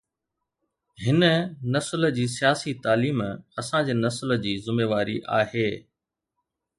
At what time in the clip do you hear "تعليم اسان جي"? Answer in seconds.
2.85-3.93